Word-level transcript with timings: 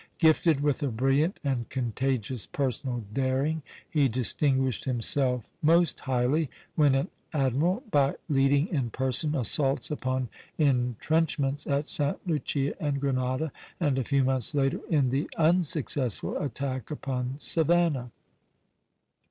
Gifted 0.17 0.61
with 0.61 0.81
a 0.81 0.87
brilliant 0.87 1.39
and 1.43 1.69
contagious 1.69 2.47
personal 2.47 3.03
daring, 3.13 3.61
he 3.87 4.07
distinguished 4.09 4.85
himself 4.85 5.53
most 5.61 5.99
highly, 5.99 6.49
when 6.75 6.95
an 6.95 7.09
admiral, 7.33 7.83
by 7.91 8.15
leading 8.27 8.67
in 8.69 8.89
person 8.89 9.35
assaults 9.35 9.91
upon 9.91 10.27
intrenchments 10.57 11.67
at 11.67 11.85
Sta. 11.85 12.15
Lucia 12.25 12.73
and 12.81 12.99
Grenada, 12.99 13.51
and 13.79 13.99
a 13.99 14.03
few 14.03 14.23
months 14.23 14.55
later 14.55 14.79
in 14.89 15.09
the 15.09 15.29
unsuccessful 15.37 16.35
attack 16.41 16.89
upon 16.89 17.35
Savannah. 17.37 18.09